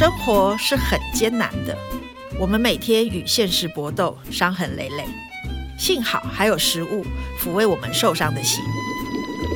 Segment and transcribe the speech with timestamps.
[0.00, 1.76] 生活是很艰难的，
[2.38, 5.04] 我们每天与现实搏斗，伤痕累累。
[5.78, 7.04] 幸好还有食物
[7.38, 8.64] 抚慰我们受伤的心。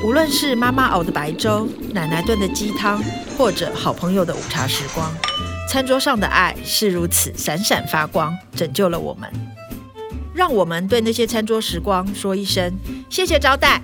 [0.05, 3.03] 无论是妈妈熬的白粥、奶奶炖的鸡汤，
[3.39, 5.11] 或者好朋友的午茶时光，
[5.67, 9.33] 餐桌上的爱是如此闪闪发光，拯救了我们。
[10.35, 12.71] 让我们对那些餐桌时光说一声
[13.09, 13.81] 谢谢招待。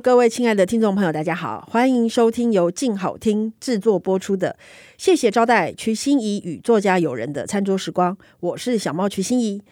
[0.00, 4.56] 各位亲爱的听众朋友，大家好，欢迎收听由静好听制作播出的
[4.96, 8.16] 《谢谢招待》瞿欣怡与作家友人的餐桌时光。
[8.40, 9.62] 我是小猫瞿欣怡，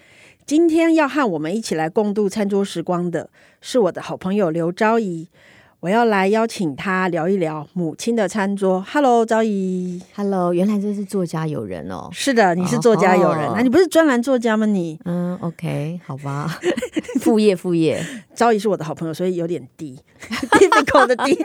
[0.47, 3.31] 今天要和我们一起来共度餐桌时光的
[3.61, 5.29] 是我的好朋友刘昭仪。
[5.87, 8.85] 我要来邀请他聊一聊母亲的餐桌。
[8.93, 10.03] Hello，昭仪。
[10.17, 12.09] Hello，原来这是作家友人哦。
[12.11, 14.67] 是的，你是作家友人，那、oh, 啊、你不是专栏作家吗？
[14.67, 16.59] 你嗯，OK，好吧。
[17.23, 18.05] 副业，副业。
[18.35, 19.97] 昭仪是我的好朋友，所以有点低，
[20.59, 21.39] difficult 的低。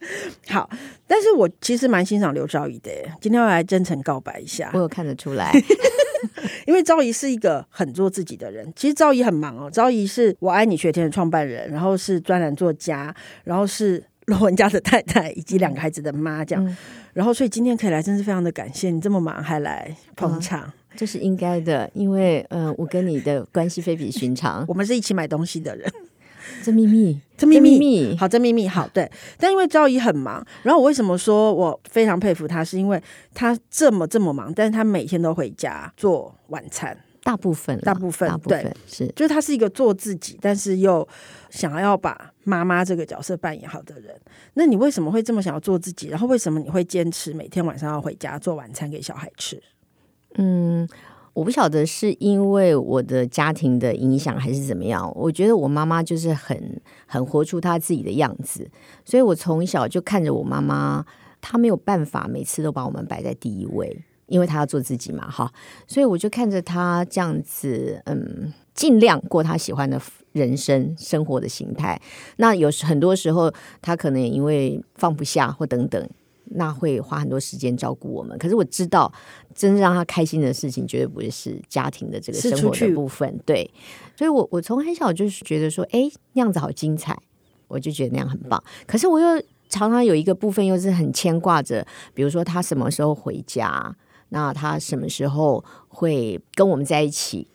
[0.48, 0.68] 好，
[1.06, 2.90] 但是我其实蛮欣赏刘昭仪的。
[3.20, 5.52] 今天要来真诚告白一下，我有看得出来。
[6.66, 9.70] 因为昭仪是一个很做自己的人，其实昭仪很忙哦。
[9.70, 16.64] 昭仪是我爱你学天的创办人，然后是专栏作家，然后是罗文家的太太，以及两个孩子的妈，这样。
[16.66, 16.76] 嗯、
[17.14, 21.90] 然后，所以今天可以来，真是非常的感谢你这么忙还来捧场，嗯、 这是应该的。
[21.94, 25.90] 因为，嗯、呃，我跟你的关系非比寻常，我们是一起买东西的人。
[26.62, 28.68] 这秘密，这秘密，好，这秘密。
[28.68, 29.10] 好，对。
[29.38, 33.02] 但因为赵姨很忙，然后我为什么说我非常佩服她，是因为
[33.34, 41.06] 她这么这么忙，但是她每天都回家做晚餐，大部分，大部分，大部分，对，是，就是他是一个做自己，但是又
[41.50, 44.14] 想要把妈妈这个角色扮演好的人。
[44.54, 46.08] 那你为什么会这么想要做自己？
[46.08, 49.62] 然后为什么你会坚持每天晚上要回家做晚餐给小孩吃？
[50.34, 50.88] 嗯。
[51.32, 58.68] 我不晓得是因为我的家庭的影响还是怎么样，我觉得我妈妈就是很很活出她自己的样子，
[59.04, 61.04] 所以我从小就看着我妈妈，
[61.40, 65.50] 她没有办法每次都把我们摆在第一位，因为她要做自己嘛，哈，
[65.86, 70.00] 所以我就看着她这样子，嗯，尽量过她喜欢的
[70.32, 72.00] 人生生活的形态。
[72.36, 76.08] 那有很多时候，她可能也因为放不下或等等。
[76.52, 79.12] 那会花很多时间照顾我们，可是我知道，
[79.54, 83.38] 真正让他开心的事情，绝对不会是家庭的这个生活的部分。
[83.46, 83.70] 对，
[84.16, 87.16] 所以我我从很小就是觉得说，哎，那样子好精彩，
[87.68, 88.62] 我就觉得那样很棒。
[88.84, 93.96] 可是我又常常有一个部分，又是很牵挂着，比如说他什么时候回家，
[94.30, 97.46] 那他什么时候会跟我们在一起，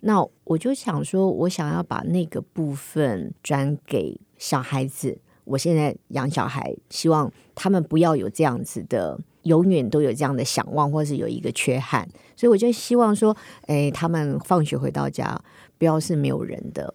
[0.00, 5.18] 那我就想说，我想要把那个部分转给小孩子。
[5.46, 12.06] 我现在养小孩，希望他们不要有这样子的，永远都有这样的想望，或是有一个缺憾。
[12.36, 15.40] 所以我就希望说，哎，他们放学回到家，
[15.78, 16.92] 不要是没有人的。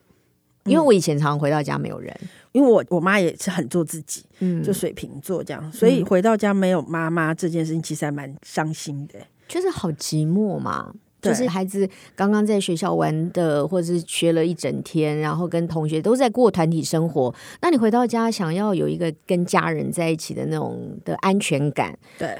[0.65, 10.93] 因为我以前常常回到家没有人，嗯、因为我我妈也是很做自己，嗯，就水瓶座这样，所以回到家没有妈妈这件事情，其实还蛮伤心的，就是好寂寞嘛。
[11.21, 17.33] 就是孩子刚刚在学校玩的，或者是学了一整天，然后跟同学都在过团体生活。
[17.61, 22.35] 那你回到家，想要有一个跟家人在一起的那种的安全感，对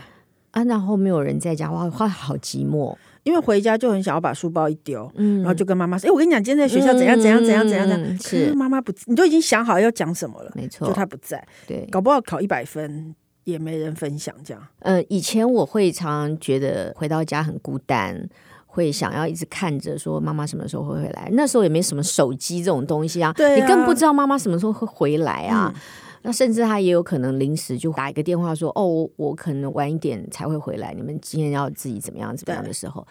[0.52, 2.96] 啊，然后没有人在家，哇，会好寂寞。
[3.24, 14.68] 因为回家就很想要把书包一丢，嗯，然后就跟妈妈说：“哎，我跟你讲，今天在学校怎样怎样怎样怎样怎样。”是妈妈不，你都已经想好要讲什么了，没错，就他不在，对，搞不好考一百分也没人分享这样。
[14.80, 18.28] 呃，以前我会常常觉得回到家很孤单。
[18.74, 25.70] 会想要一直看着说妈妈什么时候会回来，那时候也没什么手机这种东西啊，对啊，你更不知道妈妈什么时候会回来啊。
[25.76, 25.82] 嗯、
[26.22, 33.06] 那甚至他也有可能临时就打一个电话说：“哦，我，我可能晚一点才会回来，你们今天要自己怎么样怎么样的时候。”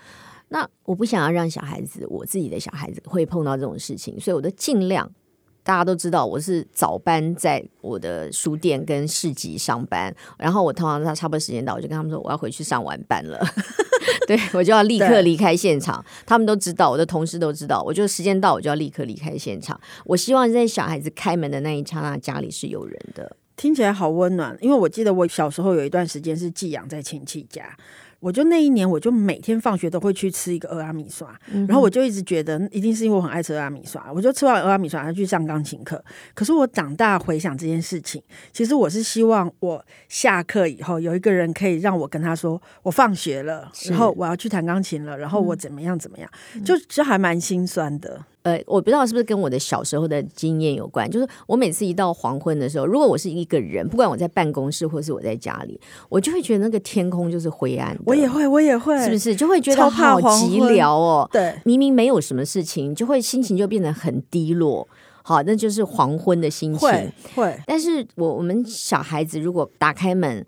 [0.49, 5.09] 那我不想要让小孩子，我自己的小孩子会碰到这种事情，所以我都尽量。
[5.63, 13.39] 大家都知道我是早班在我的书店跟市集上班，然后我通常他差不多时间到，我就跟他们说我要回去上晚班了。
[14.27, 19.79] 对，我就要立刻离开现场，他们都知道，我的同事都知道，我就时间到我就要立刻离开现场。
[20.05, 24.57] 我希望在小孩子开门的那一刹那，家里是有人的，听起来好温暖。
[24.61, 27.77] 因为我记得我小时候有一段时间是寄养在亲戚家。
[28.21, 36.03] 我就那一年，我就每天放学都会去吃一个俄阿米刷，嗯、然后我就一直觉得一定是因为我很爱吃俄阿米刷，我就吃完俄阿米刷，然后去上钢琴课。
[36.35, 38.23] 可是我长大回想这件事情，
[38.53, 48.25] 其实我是希望我下课以后有一个人可以让我跟他说，我放学了，然后我要去弹钢琴了，然后我怎么样怎么样，嗯、就就还蛮心酸的。
[48.43, 55.79] 呃，我不知道是不是跟我的小时候的经验有关，就是我每次一到黄昏的时候，如果我是一个人，不管我在办公室或是我在家里，
[56.09, 58.03] 我就会觉得那个天空就是灰暗的。
[58.07, 61.29] 我也会，我也会，是不是就会觉得好寂寥哦？
[61.31, 64.89] 对，明明没有什么事情，就会心情就变得很低落。
[65.23, 66.89] 好，那就是黄昏的心情。
[66.89, 70.45] 会会，但是我我们小孩子如果打开门，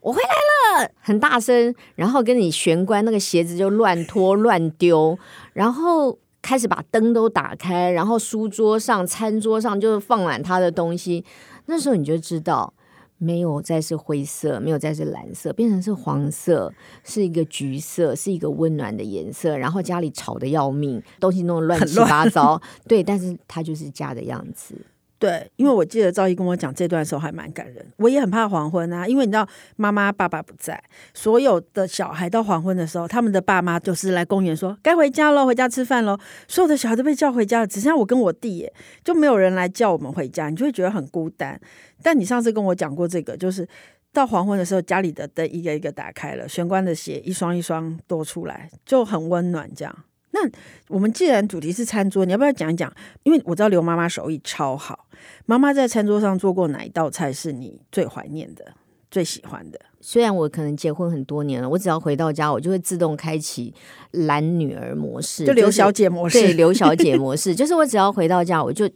[0.00, 5.16] 我回来了，很大声，然后跟你玄关那个鞋子就乱脱乱丢，
[5.52, 11.24] 然后开始把灯都打开，然后书桌上、餐桌上就放满他的东西，
[11.66, 12.74] 那时候你就知道。
[13.18, 16.74] 没有再是灰色，没有再是蓝色，变成是黄色，
[17.04, 19.56] 是一个橘色，是一个温暖的颜色。
[19.56, 24.74] 然后家里吵得要命，东西弄得乱七八糟，对，但是他就是家的样子。
[25.22, 27.86] 对，因为我记得赵毅跟我讲这段时候还蛮感人。
[27.98, 29.46] 我也很怕黄昏啊，因为你知道
[29.76, 30.82] 妈妈爸爸不在，
[31.14, 36.18] 所有的小孩到黄昏的时候，他们的爸妈就是来公园说该回家喽，回家吃饭喽。
[36.48, 38.72] 所有的小孩都被叫回家了，只剩下我跟我弟耶，
[39.04, 41.60] 就没有人来叫我们回家，你就会觉得很孤单。
[42.02, 43.64] 但你上次跟我讲过这个，就是
[44.12, 49.96] 到黄昏的时候，家里的灯一个一个打开了，玄关的鞋一双一双多出来，就很温暖这样。
[50.34, 50.40] 那
[50.88, 52.90] 我们既然主题是餐桌，你要不要讲一讲？
[53.22, 55.06] 因为我知道刘妈妈手艺超好，
[55.44, 58.64] 妈妈在餐桌上做过哪一道菜是你最怀念的、
[59.10, 59.78] 最喜欢的？
[60.00, 63.74] 虽然我可能结婚很多年了，我只要回到家，我就会自动开启
[64.10, 66.40] 懒女儿模式，就刘小姐模式。
[66.40, 68.88] 对，刘小姐 模式，就是我只要回到家，我就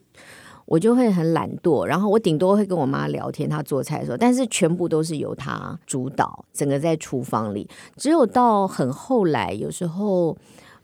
[0.64, 7.68] 我就会很懒惰，然后我顶多会跟我妈聊天，她做菜的时候，但是全部都是由她主导，整个在厨房里。
[7.96, 10.34] 只有到很后来，有时候。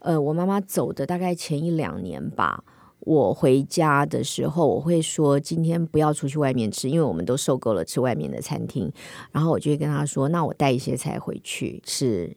[0.03, 2.63] 呃，我妈妈走的大概前一两年吧。
[2.99, 8.91] 我回家的时候，我会说今天不要出去外面吃，因为我们都受够了吃外面的餐厅。
[9.31, 12.35] 然后我就会跟她说，那我带一些菜回去吃。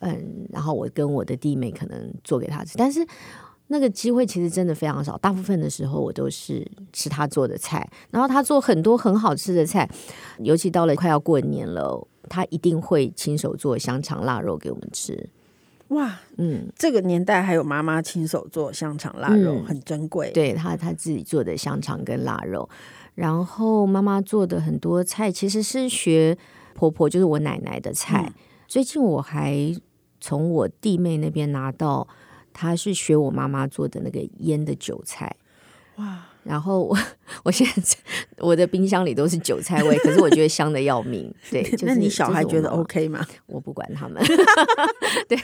[0.00, 3.04] 嗯，然后我跟我的弟妹可能做给她吃，但是
[3.68, 5.16] 那个机会其实真的非常少。
[5.18, 7.88] 大部分的时候，我都是吃她做的菜。
[8.10, 9.88] 然后她做很多很好吃的菜，
[10.38, 15.28] 尤其到了快要过年了，她一定会亲手做香肠腊肉给我们吃。
[15.88, 20.30] 哇，嗯，这个年代还有妈妈亲手做香肠腊肉，嗯、很珍贵。
[20.32, 22.68] 对，她她自己做的香肠跟腊肉，
[23.14, 26.36] 然后妈妈做的很多菜其实是学
[26.74, 28.24] 婆婆，就是我奶奶的菜。
[28.26, 28.34] 嗯、
[28.66, 29.74] 最近我还
[30.20, 32.08] 从我弟妹那边拿到，
[32.52, 35.36] 她是学我妈妈做的那个腌的韭菜。
[35.96, 36.26] 哇。
[36.44, 36.96] 然后我
[37.42, 37.96] 我现在
[38.38, 41.34] 我的冰箱里都是韭菜味，可是我觉得香的要命。
[41.50, 43.26] 对， 就是、那你小孩觉得 OK 吗？
[43.46, 44.22] 我不管他们。
[45.26, 45.38] 对，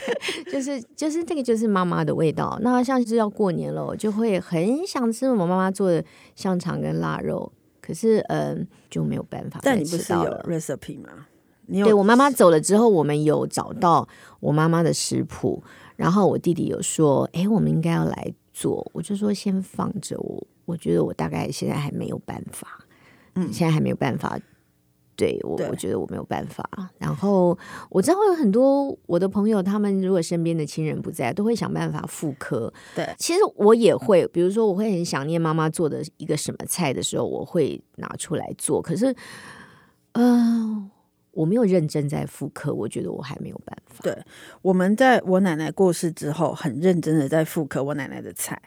[0.51, 2.57] 就是就是这个就是妈妈的味道。
[2.61, 6.03] 那像是要过年了，我就会很想吃我妈妈做的
[6.35, 7.51] 香肠跟腊肉，
[7.81, 9.59] 可是嗯、呃、就没有办法。
[9.63, 11.09] 但你不是有 recipe 吗？
[11.65, 14.07] 你对我妈妈走了之后，我们有找到
[14.39, 15.63] 我妈妈的食谱，
[15.95, 20.45] 然后我弟弟有说，哎，我们应该要来做，我就说先放着我。
[20.65, 22.85] 我觉得我大概现在还没有办法，
[23.35, 24.39] 嗯，现在还没有办法。
[25.13, 26.67] 对我，对我觉得我没有办法。
[26.97, 27.55] 然后
[27.91, 32.73] 我知道有很多我的朋友，他们如果身边的亲人不在，都会想办法复刻。
[32.95, 38.81] 对，其实我也会，比如说我会很想念妈妈做的一个什么菜的时候，我会拿出来做。
[38.81, 39.15] 可是，
[40.13, 40.91] 嗯、呃。
[41.31, 43.99] 我没有认真在复刻，我觉得我还没有办法。
[44.03, 44.17] 对，
[44.61, 48.61] 我们在我奶奶过世之后，很认真的在复刻我奶奶的菜，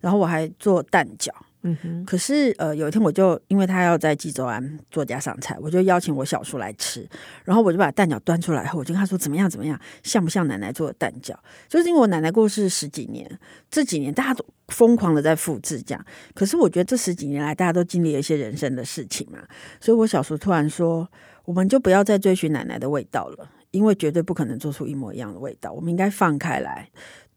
[0.00, 1.30] 然后我还做蛋饺。
[1.62, 2.04] 嗯哼。
[2.04, 7.08] 可是呃，有一天我就因为他要在济州安做家常菜，我就邀请我小叔来吃，
[7.44, 11.34] 然后我就把蛋饺端出来后，我就跟他说怎么样怎么样，像不像奶奶做的蛋饺？
[11.68, 13.28] 就是因为我奶奶过世十几年，
[13.70, 16.04] 这几年大家都疯狂的在复制这样。
[16.34, 19.38] 可是我觉得这十几年来，大家都经历了一些人生的事情嘛，
[19.80, 21.08] 所以我小叔突然说。
[21.48, 25.72] 我们就不要再追寻奶奶的味道了，因为绝对不可能做出一模一样的味道。
[25.72, 26.86] 我们应该放开来，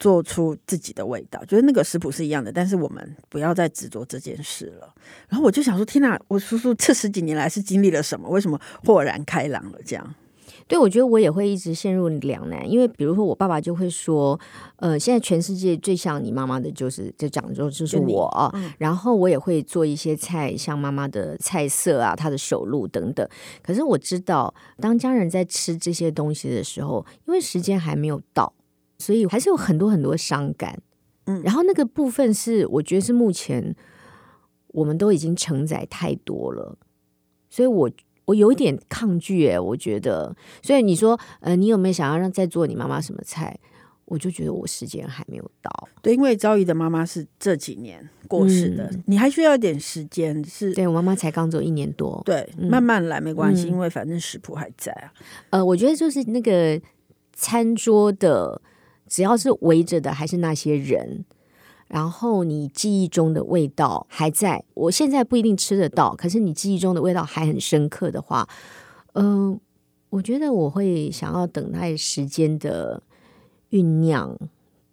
[0.01, 1.41] 做出自己的味道。
[1.46, 4.94] 就是那个食谱是一样的，但是我们不要再执着这件事了。
[5.30, 8.27] 然后我就想说，天哪，我叔叔这十几年来是经历了什么？
[8.27, 9.80] 为什么豁然开朗了？
[9.86, 10.13] 这样。
[10.72, 14.40] 对，我觉得我也会一直陷入两难，因为比如说我爸爸就会说，
[14.78, 23.28] 呃，现在全世界最像你妈妈的就是就讲说就是我啊，嗯、然后我也会做一些菜，像妈妈的菜色啊，她的手路等等。
[23.62, 28.54] 可是我知道，当家人在吃这些东西的时候，因为时间还没有到，
[28.98, 30.82] 所以还是有很多很多伤感。
[31.25, 33.75] 嗯，然后那个部分是我觉得是目前
[34.68, 36.78] 我们都已经承载太多了，
[37.50, 37.92] 所以我。
[38.31, 43.59] 我有一点抗拒哎，我觉得，所以你说，呃，你有没有想要让再做你妈妈什么菜？
[44.05, 45.89] 我就觉得我时间还没有到。
[46.01, 50.41] 对，因为昭仪的妈妈是这几年过世的，嗯、你还需要一点时间。
[50.45, 55.11] 是，对我妈妈才刚走一年多，对，嗯、慢慢来没关系，因为反正食谱还在啊。
[55.50, 56.81] 呃，我觉得就是那个
[57.33, 58.61] 餐桌的，
[59.07, 61.25] 只要是围着的，还是那些人。
[61.91, 68.48] 然后你记忆中的味道还在，我现在不一定吃得到，可是你记忆中的味道还很深刻的话，
[69.12, 69.60] 嗯、呃，
[70.12, 73.03] 我觉得我会想要等待时间的
[73.71, 74.38] 酝酿。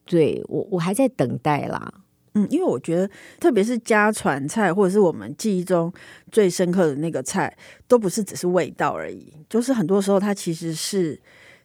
[0.05, 1.93] 对，我，我还在等待啦。
[2.35, 5.93] 嗯，因为我觉得，特别是家传菜，或者是我们记忆中
[6.33, 11.21] 最深刻的那个菜，都不是只是味道而已，就是很多时候它其实是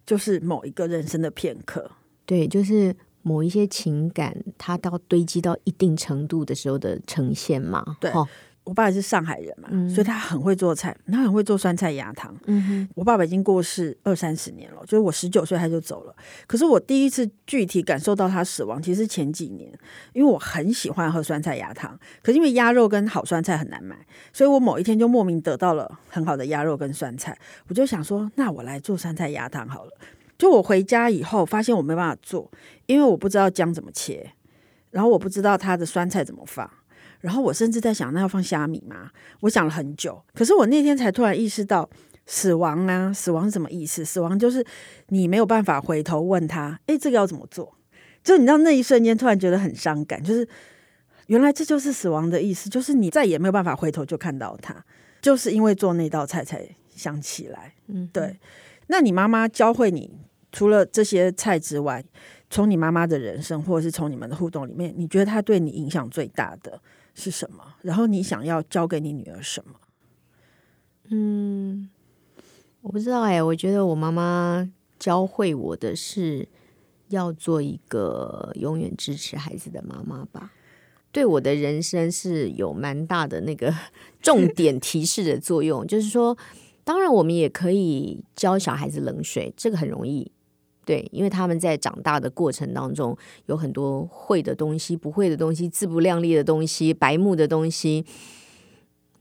[0.05, 1.89] 就是某一个人生的片刻，
[2.25, 8.11] 对，就是某一些情感，它到堆积到一定程度的时候的呈现嘛，对。
[8.11, 8.27] 哦
[8.65, 12.33] 我爸爸是上海人嘛，嗯、所以他很会做菜，他很会做酸菜鸭汤。
[12.45, 16.15] 嗯哼，我爸爸已经过世二三十年了，就是我十九岁他就走了。
[16.47, 19.69] 可是我第一次具体感受到他死亡，其实前几年，
[20.13, 23.97] 因为我很喜欢喝酸菜鸭汤，可是因为鸭肉跟好酸菜很难买，
[24.31, 27.37] 所以我某一天就莫名得到了很好的鸭肉跟酸菜，
[27.67, 29.91] 我就想说，那我来做酸菜鸭汤好了。
[30.35, 32.49] 就我回家以后，发现我没办法做，
[32.85, 34.33] 因为我不知道姜怎么切，
[34.91, 36.69] 然后我不知道它的酸菜怎么放。
[37.21, 39.09] 然后我甚至在想，那要放虾米吗？
[39.39, 41.89] 我想了很久，可是我那天才突然意识到，
[42.25, 44.03] 死亡啊，死亡是什么意思？
[44.03, 44.65] 死亡就是
[45.07, 47.77] 你没有办法回头问他，诶，这个要怎么做？
[48.21, 50.45] 就你知道那一瞬间突然觉得很伤感，就是
[51.27, 54.83] 原来这就是死亡的意思，就是你再也没有办法回头就看到他，
[55.21, 57.73] 就是因为做那道菜才想起来。
[57.87, 58.37] 嗯，对。
[58.87, 60.11] 那你妈妈教会你
[60.51, 62.03] 除了这些菜之外，
[62.53, 66.79] 从你妈妈的人生或者是从你们的互动里面，你觉得她对你影响最大的？
[67.15, 67.63] 是什么？
[67.81, 69.73] 然后你想要教给你女儿什么？
[71.09, 71.89] 嗯，
[72.81, 73.41] 我不知道哎。
[73.41, 74.69] 我觉得我妈妈
[74.99, 76.47] 教会我的是
[77.07, 80.53] 要做一个永远支持孩子的妈妈吧。
[81.11, 83.73] 对我的人生是有蛮大的那个
[84.21, 85.87] 重点提示的作用。
[85.87, 86.37] 就是说，
[86.83, 90.31] 当然我们也可以教小孩子冷水，这个很容易。
[90.85, 98.05] 对，因为他们在长大的过程当中，有很多会的东西、不会的东西、自不量力的东西、白目的东西。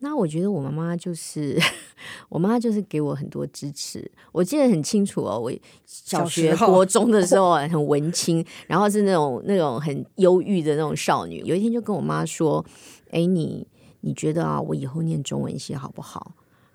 [0.00, 1.57] 那我觉得我妈妈就是，
[2.28, 4.11] 我妈妈就是给我很多支持。
[4.33, 5.52] 我记得很清楚哦，我
[5.87, 11.38] 小学、国中的时候很文青，然后是那种那种很忧郁的那种少女。
[11.45, 12.66] 有一天就跟我妈说
[13.12, 13.64] ：“哎，你
[14.00, 16.33] 你觉得啊，我以后念中文系好不好？”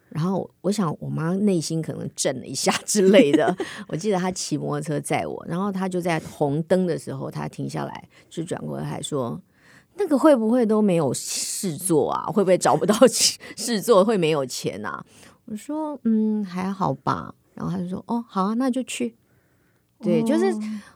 [0.09, 3.55] 然后我想，我妈内心可能震了一下之类的。
[3.87, 9.39] 我记得她骑摩托车载我，然后她就在红灯的时候，她停下来，就转过来还说
[9.95, 12.25] ：“那个会不会都没有事做啊？
[12.31, 14.03] 会不会找不到事 做？
[14.03, 15.03] 会没有钱啊？”
[15.45, 19.15] 我说：“嗯，还好吧。”然后她就说：“哦，好啊，那就去。”
[20.03, 20.45] 对，就是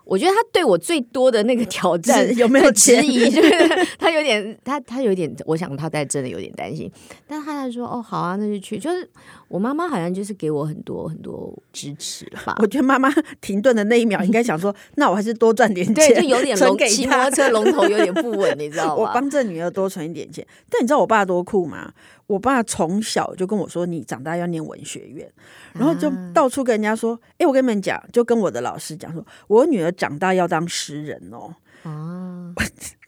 [0.06, 3.30] 我觉得他对我最多的那个挑战有没有质疑？
[3.32, 3.50] 就是
[3.98, 6.92] 他有点，他他有点，我想他在真的有点担心，
[7.28, 9.10] 但他还说：“哦，好啊，那就去。”就是
[9.48, 12.56] 我妈妈好像就是给我很多很多支持吧。
[12.62, 18.94] 我觉得妈妈停顿的那一秒应该想说：“那我还是多赚点钱。”对，就有点 龙骑摩托车龙头有点不稳，你知道吗？
[18.96, 20.46] 我帮这女儿多存一点钱。
[20.70, 21.92] 但你知道我爸多酷吗？
[22.28, 25.30] 我爸从小就跟我说：“你长大要念文学院。”
[25.74, 32.54] 然后就到处跟人家说：“哎、啊，我跟你们讲，就跟我的老师讲说，我女儿长大要当诗人哦。”啊，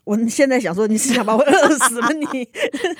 [0.03, 2.09] 我现在想说，你是想把我饿死吗？
[2.11, 2.25] 你？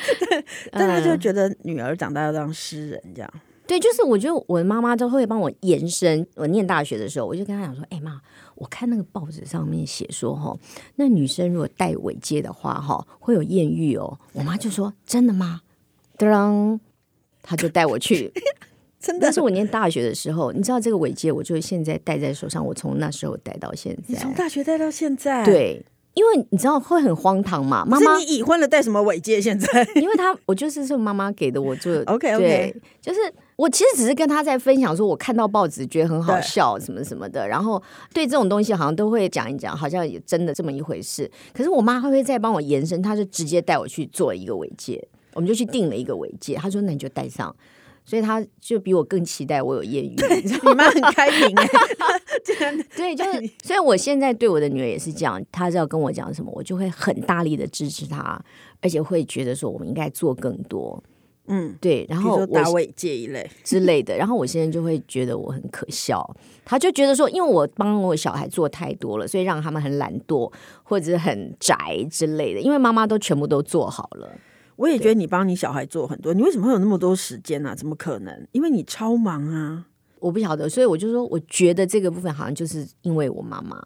[0.71, 3.33] 但他就觉得女儿长大要当诗人，这样。
[3.65, 6.27] 对，就是我觉得我的妈妈都会帮我延伸。
[6.35, 8.21] 我念大学的时候，我就跟她讲说：“哎妈，
[8.55, 10.55] 我看那个报纸上面写说，哈，
[10.97, 15.61] 那女生如果戴尾戒的话，哈，会有艳遇哦。”我妈就说：“真的吗？”
[16.17, 16.79] 当，
[17.41, 18.31] 她就带我去。
[19.03, 22.65] 真的，但是我念大学的时候，你知道这个尾戒，我就现在戴在手上。
[22.65, 25.43] 我从那时候戴到现在，从大学戴到现在。
[25.43, 27.83] 对，因为你知道会很荒唐嘛。
[27.83, 29.41] 妈妈，你已婚了，戴什么尾戒？
[29.41, 29.85] 现在？
[29.99, 32.73] 因为他，我就是是妈妈给的，我就 OK OK。
[33.01, 33.19] 就是
[33.57, 37.45] 我其实只是跟他在分享，说我看到报纸觉得很好笑，什么什么的。
[37.45, 37.83] 然后
[38.13, 41.29] 对这种东西，好像都会讲一讲，好像也真的这么一回事。
[41.53, 43.01] 可是我妈会不会再帮我延伸？
[43.01, 45.05] 她就直接带我去做一个尾戒。
[45.33, 47.53] 我们就去订了一个尾戒，她说：“那你就戴上。”
[48.05, 50.15] 所以他就比我更期待我有艳遇。
[50.43, 51.67] 你妈很开明 哎，
[52.95, 53.51] 对，就是。
[53.63, 58.39] 所以我现在对我的女儿也是这样，她是要跟我讲什么，我就会很大力的支持她，
[58.81, 61.01] 而且会觉得说我们应该做更多。
[61.47, 62.05] 嗯，对。
[62.09, 66.25] 然后打尾戒一类之类的，然后我现在就会觉得我很可笑，
[66.63, 70.51] 他就觉得说，因为我帮我小孩做太多了，所以让他们很懒惰
[70.83, 71.75] 或者很宅
[72.09, 74.29] 之类的，因为妈妈都全部都做好了。
[74.75, 77.75] 我也觉得你帮你小孩做很多，你为什么会有那么多时间呢、啊？
[77.75, 78.47] 怎么可能？
[78.51, 79.85] 因为你超忙啊！
[80.19, 83.81] 我不晓得，所以我就说，我觉得这个部分好像就是因为我妈妈。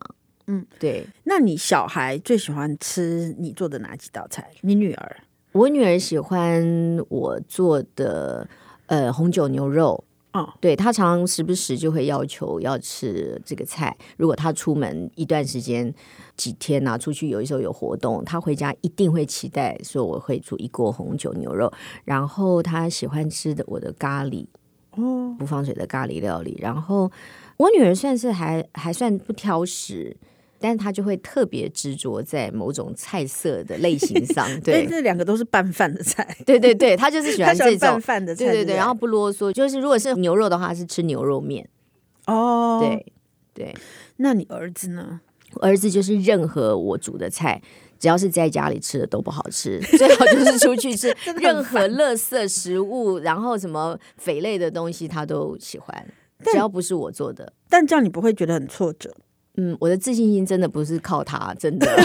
[0.48, 1.06] 嗯，对。
[1.24, 4.50] 那你小孩最喜欢吃你做的哪几道菜？
[4.62, 5.18] 你女儿？
[5.52, 6.64] 我女儿喜欢
[7.10, 8.48] 我做的
[8.86, 10.04] 呃红酒牛肉。
[10.34, 13.96] 哦，对，他常常时不时就会要求要吃这个菜。
[14.18, 15.94] 如果他出门一段时间。
[16.38, 21.74] 几天呐、啊，出去有一时候有活动，他回家一定会期待说我会煮一锅红酒牛肉，
[22.06, 24.46] 然后他喜欢吃的我的咖喱，
[24.92, 26.56] 哦，不放水的咖喱料理。
[26.62, 27.12] 然后
[27.58, 30.16] 我女儿算是还还算不挑食，
[30.60, 34.48] 但是他就会特别执着在某种菜色的类型上。
[34.62, 36.38] 对，这两个都是拌饭的菜。
[36.46, 38.46] 对对对，他就是 喜欢这种拌饭的菜。
[38.46, 41.68] 对对对，然后不啰嗦，就是如果是牛肉的话，是吃牛肉面。
[42.26, 43.14] 哦，对
[43.54, 43.76] 对。
[44.18, 45.22] 那你儿子呢？
[45.62, 47.62] 儿子就是任何我煮的菜，
[47.98, 56.06] 只要是在家里吃的都不好吃，最好就是出去吃 任何垃圾食物，然后什么肥类的东西他都喜欢，
[56.44, 57.54] 只要不是我做的。
[57.70, 59.16] 但这样你不会觉得很挫折？
[59.58, 61.88] 嗯，我的自信心真的不是靠他，真的。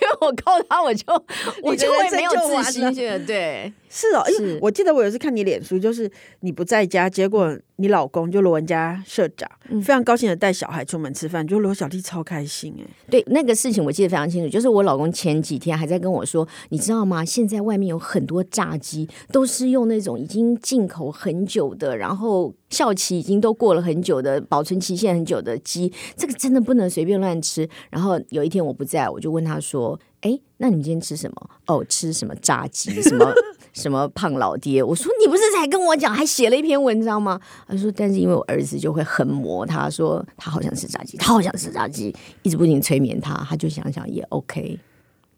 [0.00, 1.04] 因为我靠他，我就
[1.62, 3.18] 我就会没有自信心了。
[3.20, 12.84] 对，是哦，因为我记得我有一次看你脸书，就是你不在家，结果你老公就罗文家社长、嗯、非常高兴的带小孩出门吃饭，就罗小弟超开心哎。
[13.10, 17.24] 对，那个事情我记得非常清楚，就是我老公前几天还在跟我说，你知道吗？
[17.24, 27.68] 现在外面有很多炸鸡都是用那种已经进口很久的，然后效期已经都过了很久的，保存期限很久的鸡，这个真的不能随便乱吃。
[27.90, 29.98] 然后有一天我不在，我就问他说。
[30.22, 31.50] 哎，那你们今天吃什么？
[31.66, 32.90] 哦，吃什么炸鸡？
[33.00, 33.32] 什么
[33.76, 34.82] 什么胖老爹？
[34.82, 37.38] 我说你不是才跟我讲，还写了一篇文章吗？
[37.68, 44.78] 他说，但是因为我儿子就会很磨，他说他好想吃炸鸡，他好想吃炸鸡，一直不停催眠他，他就想想也 OK。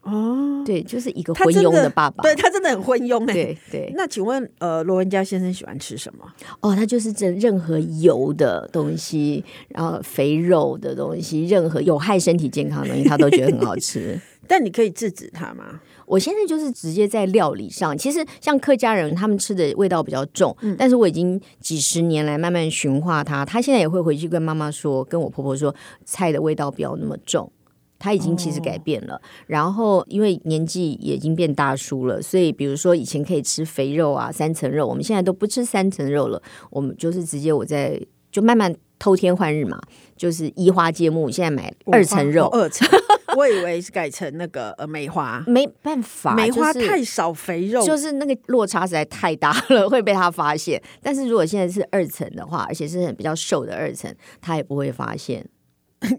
[0.02, 3.34] 哦，对，就是一个昏庸的爸爸，对他真的很昏庸哎。
[3.34, 6.24] 对对，那请问呃，罗文嘉先生喜欢吃什么？
[6.60, 14.18] 哦，他就是这任何油的东西，然后肥肉的东西，任何有害身体健康的东西，他都觉得很好吃。
[14.46, 15.80] 但你可以制止他吗？
[16.08, 25.74] 我现在就是直接在料理上，其实像客家人，他们吃的味道比较重，嗯，但是我已经几十年来慢慢驯化他，他现在也会回去跟妈妈说，跟我婆婆说，
[26.04, 27.52] 菜的味道不要那么重。
[28.00, 38.00] 他已经其实改变了，哦，然后因为年纪也已经变大叔了，所以比如说以前可以吃肥肉啊，三层肉，我们现在都不吃三层肉了，我们就是直接我在
[38.30, 39.80] 就慢慢偷天换日嘛，
[40.16, 42.88] 就是移花接木，现在买二层肉，二层，
[43.38, 50.82] 我以为是改成那个呃梅花，没办法，梅花太少肥肉，就是那个落差实在太大了，会被他发现。
[51.00, 55.46] 但是如果现在是二层的话，而且是很比较瘦的二层，他也不会发现。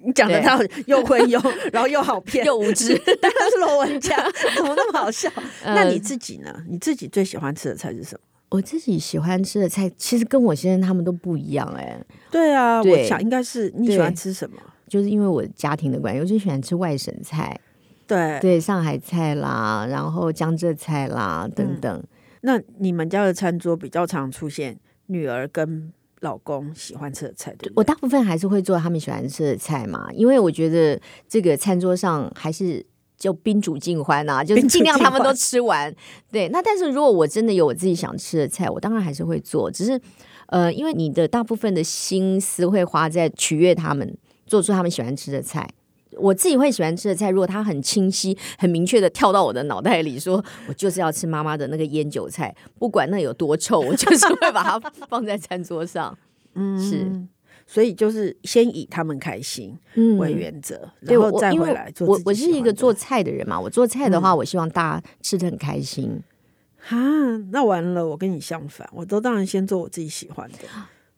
[0.03, 1.41] 你 讲的他 又会用，
[1.71, 4.15] 然后又好骗， 又无知，当然是罗文嘉，
[4.55, 5.29] 怎么那么好笑？
[5.63, 6.53] 呃、那你自己呢？
[6.69, 8.21] 你自己最喜欢吃的菜是什么？
[8.49, 12.05] 我自己喜欢吃的菜，其实跟我先生他们都不一样哎、欸。
[12.31, 14.57] 对啊对，我想应该是你喜欢吃什么？
[14.89, 17.57] 就是因为我家庭的关系，我就喜欢吃外省菜，
[18.07, 22.07] 对对，上海菜啦，然后江浙菜啦等等、嗯。
[22.41, 25.93] 那你们家的餐桌比较常出现女儿跟？
[26.21, 30.99] 老公喜欢吃的菜，对，对，我大部分还是会做他们喜欢吃的菜嘛，因为我觉得
[31.29, 32.85] 这个餐桌上还是
[33.17, 35.95] 就宾主尽欢啊，就是尽量他们都吃完。
[36.29, 39.97] 对，那但是如果我真的有我自己想吃的菜，我当然还是会做，只是
[40.47, 44.17] 呃，因为你的大部分的心思会花在取悦他们，
[44.49, 45.65] 做出他们喜欢吃的菜。
[46.17, 56.17] 我自己会喜欢吃的菜，如果它很清晰、很明确的跳到我的脑袋里，说我就是要吃妈妈的那个腌韭菜，不管那有多臭，我就是会把它放在餐桌上。
[56.55, 57.09] 嗯，是，
[57.67, 59.77] 所以就是先以他们开心
[60.17, 62.07] 为原则，嗯、然后再回来做。
[62.07, 66.19] 我我是一个做菜的人嘛，我做菜的话，我希望大家吃的很开心。
[66.79, 66.97] 哈、
[67.51, 70.57] 那完了，我跟你相反，我都当然先做我自己喜欢的。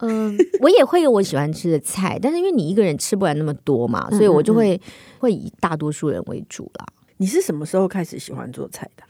[0.02, 4.82] 嗯，我也会有我喜欢吃的菜，但是因为你一个人吃不完那么多嘛，所以我就会嗯嗯
[5.20, 6.86] 会以大多数人为主啦。
[7.18, 9.04] 你是什么时候开始喜欢做菜的？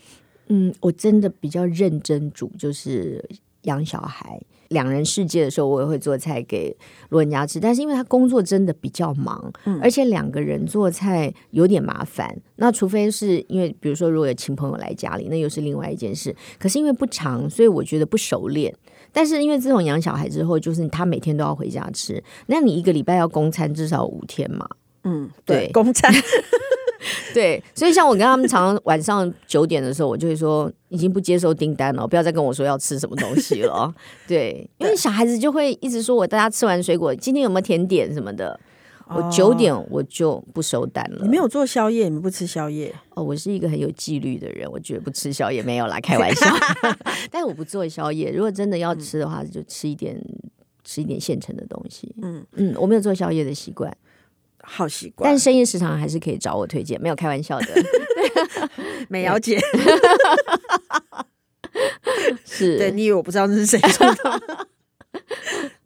[0.47, 3.23] 嗯，我真的比较认真煮，就是
[3.61, 6.75] 养小孩两人世界的时候，我也会做菜给
[7.07, 7.57] 罗人家吃。
[7.57, 12.37] 但是因为他工作真的比较忙，嗯，而且两个人做菜有点麻烦。
[12.57, 16.35] 那除非是因为，比如说如果有亲朋友来家里，那又是另外一件事。
[16.59, 18.75] 可是因为不长，所以我觉得不熟练。
[19.11, 24.67] 但是因为自从养小孩之后，就是他每天都要回家吃，那你一个礼拜要供餐至少五天嘛？
[25.03, 26.13] 嗯，对，供餐。
[27.33, 33.91] 对，所以像我跟他们常常晚上九点的时候，我就会说已经不接受订单了，不要再跟我说要吃什么东西了。
[34.27, 38.59] 对，因为小孩子就会一直说我大家吃完水果，今天有没有甜点什么的。
[39.15, 41.19] 我九点我就不收单了。
[41.23, 42.93] 你没有做宵夜，你们不吃宵夜？
[43.15, 46.47] 哦，我是一个很有纪律的人，我绝不吃宵夜，没有啦， 开玩笑。
[47.29, 50.15] 但是我不做宵夜，如果真的要吃的话，就吃一点，
[50.83, 52.13] 吃一点现成的东西。
[52.21, 53.95] 嗯嗯，我没有做宵夜的习惯，
[54.63, 55.29] 好习惯。
[55.29, 57.67] 但深夜食堂还是可以找我推荐，没有开玩笑的。
[59.09, 59.59] 美瑶姐，
[62.45, 64.67] 是对，你以为我不知道那是谁做的？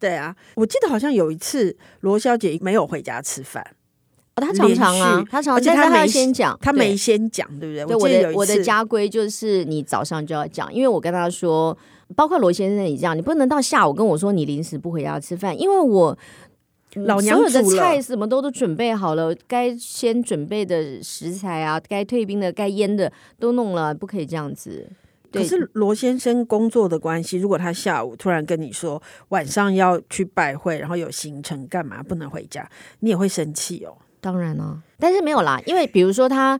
[0.06, 3.66] 对啊，我记得好像有一次罗小姐没有回家吃饭，
[4.36, 7.86] 哦，她常常啊，她常常，而且她没先讲，她没先讲，对不对？
[7.86, 11.76] 对，我的我的家规就是你早上就要讲，因为我跟她说，
[12.16, 16.16] 包括罗先生也这样，你不能到下午跟我说你临时不回家吃饭，因为我
[16.94, 24.88] 老娘所有的菜什么都都准备好了，该先准备的食材啊，该退冰的、该腌的都弄了，不可以这样子。
[25.36, 32.70] 可是罗先生工作的关系，如果他下午突然跟你说晚上要去拜会，然后有行程干嘛不能回家，
[33.00, 33.98] 你也会生气哦。
[34.20, 36.60] 当然了、啊，但是没有啦，因为比如说他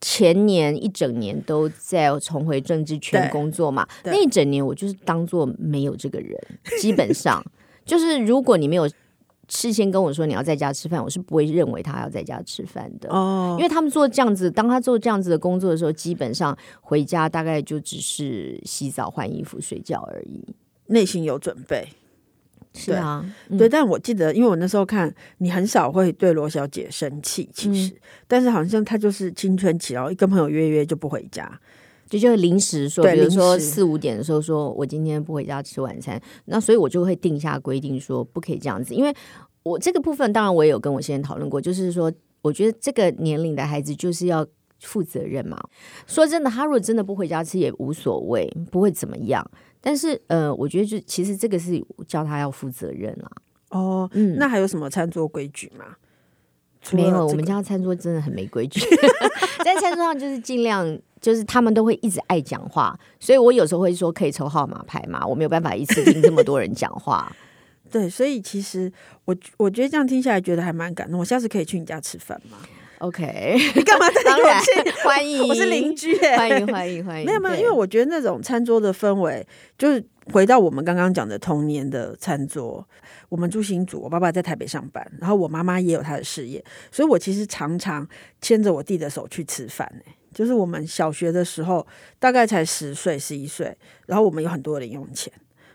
[0.00, 6.36] 前年一整年都在重回政治圈工作嘛，那一整年我就是当做没有这个人，
[6.80, 7.44] 基本上
[7.84, 8.88] 就是如果你没有。
[9.48, 20.44] 事先跟我说你要在家吃饭，我是不会认为他要在家吃饭的哦，因为他们做这样子，当他做这样子的工作的时候，基本上回家大概就只是洗澡、换衣服、睡觉而已，
[20.86, 21.88] 内心有准备。
[22.74, 31.50] 是啊，对，嗯、对，但我记得，因为我那时候看你很少会对罗小姐生气，其实，嗯、但是好像她就是青春期，然后一跟朋友约约就不回家。
[32.08, 38.94] 就就临时说，比如说四五点的时候，说我今天不回家吃晚餐，那所以我就会定下规定，说不可以这样子。
[38.94, 39.14] 因为
[39.62, 44.46] 我这个部分，当然我也有跟我先生讨论过，就是说，我觉得这个年龄的孩子就是要
[44.80, 45.62] 负责任嘛。
[46.06, 49.48] 说真的，他如果真的不回家吃也无所谓，不会怎么样。
[49.80, 53.30] 但是呃，我觉得就其实这个是叫他要负责任啦。
[53.70, 55.84] 哦，嗯，那还有什么餐桌规矩吗？
[56.92, 58.80] 没有，我们家餐桌真的很没规矩
[59.64, 60.98] 在餐桌上就是尽量。
[61.20, 67.30] 就是他们都会一直爱讲话，所以我有时候会说可以抽号码牌嘛，我没有办法一次听这么多人讲话。
[67.90, 68.92] 对，所以其实
[69.24, 71.18] 我我觉得这样听下来觉得还蛮感动。
[71.18, 72.58] 我下次可以去你家吃饭吗
[72.98, 74.60] ？OK，你 干嘛在当然
[75.04, 77.24] 欢迎，我是邻居，欢迎欢迎欢迎。
[77.26, 79.46] 没有没有，因为我觉得那种餐桌的氛围，
[79.78, 82.86] 就是回到我们刚刚讲的童年的餐桌。
[83.30, 88.06] 我们住新竹，我爸爸在台北上班，然后我妈妈也有她的事业，所以我其实常常
[88.40, 90.12] 牵着我弟的手去吃饭呢。
[90.32, 91.86] 就是我们小学的时候，
[92.18, 95.32] 大概才十岁、十一岁，然后我们有很多零用钱，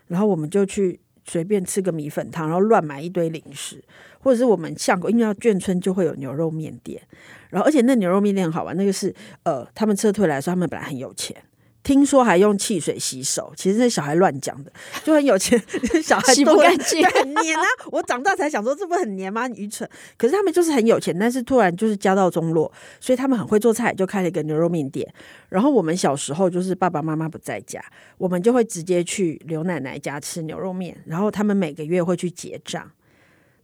[0.08, 3.82] 然后我们就去随便吃个米粉汤，然后乱买一堆零食，
[4.20, 7.02] 或者是我们巷口，因为要眷村就会有牛肉面店，
[7.50, 11.36] 然后而且那牛肉面店好玩，那个是呃，他们撤退来说，他们本来很有钱。
[11.84, 14.72] 听说还用汽水洗手，其实那小孩乱讲的，
[15.04, 15.62] 就很有钱，
[16.02, 17.62] 小孩洗不干净， 很黏啊！
[17.92, 19.46] 我长大才想说，这不很黏吗？
[19.50, 19.88] 愚蠢！
[20.16, 25.06] 可是他们就是很有钱，但是突然就是家道中落，所以他们很会做菜，就开了一个牛肉面店。
[25.50, 27.84] 然后我们小时候就是爸爸妈妈不在家，
[28.16, 32.90] 我们就会直接去刘奶奶家吃牛肉面，然后他们每个月会去结账。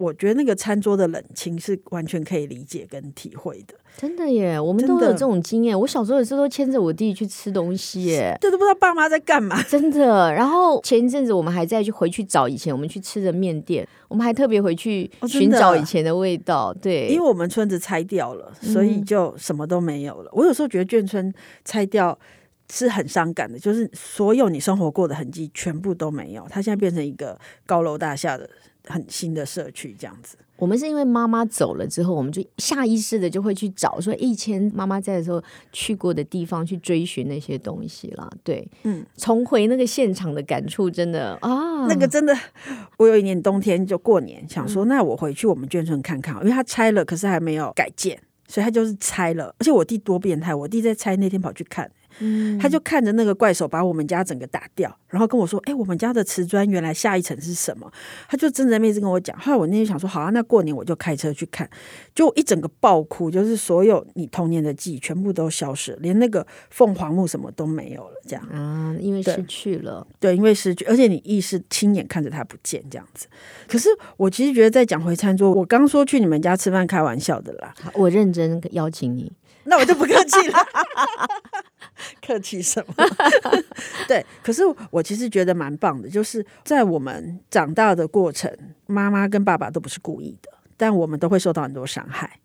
[0.01, 3.75] 我觉得那个餐桌的冷清是完全可以理解跟体会的。
[3.99, 5.79] 真的耶，我们都有这种经验。
[5.79, 9.63] 我小时候也是都牵着我弟去吃东西耶，这都不知道爸妈在干嘛。
[9.69, 10.33] 真的。
[10.33, 16.73] 然后前一阵子我们还在去回去找以前我们去吃的面店，我们还特别回去寻找以前的味道。
[16.73, 20.31] 对，因为我们村子拆掉了，所以就什么都没有了。
[20.31, 21.31] 嗯、我有时候觉得眷村
[21.67, 22.19] 拆掉
[22.73, 26.47] 是很伤感的，就是所有你生活过的痕迹全部都没有。
[26.49, 28.49] 它现在变成一个高楼大厦的。
[28.87, 38.31] 很新的社区这样子，我们是因为妈妈走了之后，我们就下意识的就会去找说以前妈妈在的时候去过的地方，去追寻那些东西啦。
[38.43, 42.37] 对，嗯，重回那个现场的感触真的啊，那个真的，
[42.99, 49.55] 我有一年冬天就过年，想说那我回去我们眷村看看，因为他拆了，可是还没有改建，所以他就是拆了。
[49.59, 51.91] 而且我弟多变态，我弟在拆那天跑去看。
[52.21, 57.91] 嗯，他就看着那个怪手把我们家整个打掉，然后跟我说：“哎、欸，我们家的瓷砖原来下一层是什么？”
[58.29, 59.39] 他就睁着眼睛跟我讲。
[59.39, 61.69] 后来我那天想说：“好啊，那过年我就开车去看。”
[62.15, 68.21] 就一整个爆哭，就是所有你童年的记忆全部都消失了，连那个凤凰木什么都没有了。
[68.27, 73.27] 这样啊，因为失去了对，对，因为失去，而且你意识亲眼看着它不见这样子。
[73.67, 79.33] 可是我其实觉得在讲回餐桌，我刚说去你们家吃饭开玩笑的啦，我认真邀请你。
[79.71, 80.59] 那我就不客气了，
[82.27, 82.95] 客气什么？
[84.09, 88.53] 对，可是我其实觉得蛮棒的，就是在我们长大的过程，
[88.87, 92.41] 妈妈跟爸爸都不是故意的，但我们都会受到很多伤害。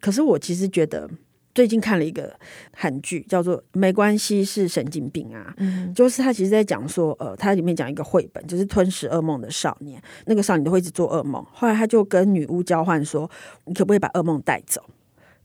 [0.00, 1.10] 可是我其实觉得，
[1.52, 2.38] 最近看了一个
[2.72, 13.28] 韩剧，叫做《没关系是神经病》啊，嗯，就是他其实在讲说，呃，他里面讲一个绘本，就是吞食噩梦的少年，那个少年都会一直做噩梦，后来他就跟女巫交换说，
[13.64, 14.80] 你可不可以把噩梦带走？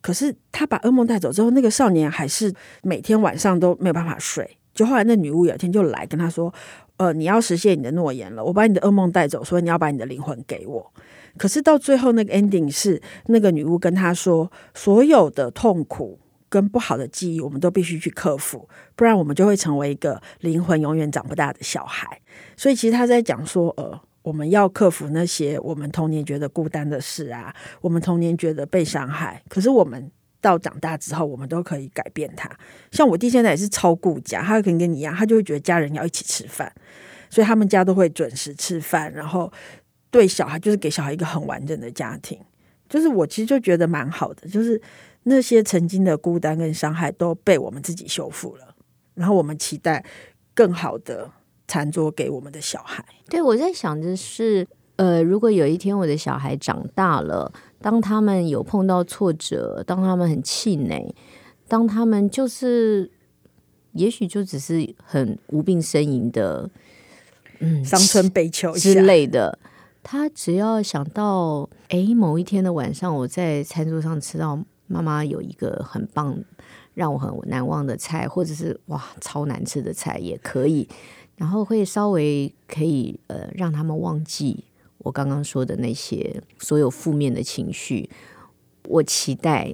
[0.03, 4.57] 可是他把噩梦带走之后，那个少年还是每天晚上都没有办法睡。
[4.73, 6.53] 就后来那女巫有一天就来跟他说
[6.97, 10.93] ：“呃，你要实现你的诺言了，我把你的噩梦带走，所以你要把你的灵魂给我。”
[11.37, 22.19] 可是到最后那个 ending 是那个女巫跟他说：“所有的痛苦跟不好的记忆，我们都必须去克服，不然我们就会成为一个灵魂永远长不大的小孩。”
[22.57, 30.09] 所以其实他在讲说：“呃。”我们要克服那些我们童年觉得孤单的事啊，我们童年觉得被伤害，可是我们
[30.41, 32.49] 到长大之后，我们都可以改变它。
[32.91, 36.73] 像我弟现在也是超顾家，他可能跟你一样，他就会觉得家人要一起吃饭，
[37.29, 39.51] 所以他们家都会准时吃饭，然后
[40.09, 42.39] 对小孩就是给小孩一个很完整的家庭。
[42.89, 44.79] 就是我其实就觉得蛮好的，就是
[45.23, 48.75] 那些曾经的孤单跟伤害都被我们自己修复了，
[49.15, 50.05] 然后我们期待
[50.53, 51.31] 更好的
[51.67, 53.03] 餐桌给我们的小孩。
[53.29, 61.13] 对，我在想的是，呃，如果有一天我的小孩长大了，当他们有碰到挫折，当他们很气馁，
[61.67, 63.09] 当他们就是，
[63.93, 66.69] 也许就只是很无病呻吟的，
[67.59, 69.57] 嗯，伤春悲秋之类的。
[70.03, 76.37] 他只要想到，哎，某一天的晚上，我在餐桌上吃到妈妈有一个很棒、
[76.93, 80.87] 让我很难忘的菜，或者是哇超难吃的菜也可以，
[81.35, 84.63] 然后会稍微可以呃让他们忘记
[84.99, 88.09] 我刚刚说的那些所有负面的情绪。
[88.85, 89.73] 我期待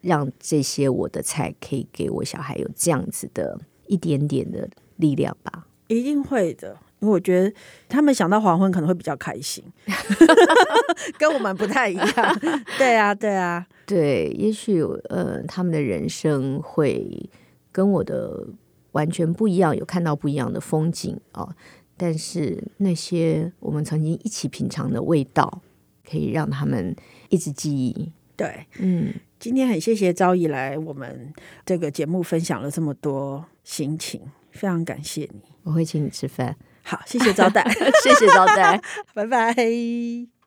[0.00, 6.76] 让这些我的菜可以给我小孩有这样子的一点点的力量吧，一定会的。
[7.00, 7.54] 因为我觉得
[7.88, 9.62] 他们想到黄昏可能会比较开心，
[11.16, 12.40] 跟我们不太一样。
[12.76, 17.30] 对啊，对啊，对，也许呃，他们的人生会
[17.70, 18.44] 跟我的
[18.92, 21.54] 完全不一样，有看到不一样的风景哦。
[21.96, 25.62] 但是那些我们曾经一起品尝的味道，
[26.08, 26.94] 可以让他们
[27.28, 28.12] 一直记忆。
[28.36, 31.32] 对，嗯，今天很谢谢昭仪来我们
[31.66, 34.20] 这个节目分享了这么多心情，
[34.52, 35.40] 非常感谢你。
[35.64, 36.56] 我会请你吃饭。
[36.84, 37.68] 好，谢谢招待，
[38.02, 38.80] 谢谢招待，
[39.12, 40.37] 拜拜。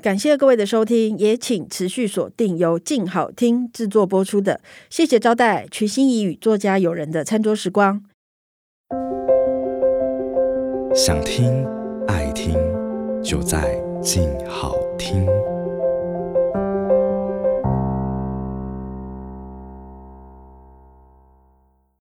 [0.00, 4.54] 感谢各位的收听，也请持续锁定由静好听制作播出的
[4.88, 8.02] 《谢谢招待》，瞿欣怡与作家友人的餐桌时光。
[10.94, 11.66] 想听
[12.06, 12.54] 爱听，
[13.22, 15.26] 就在静好听。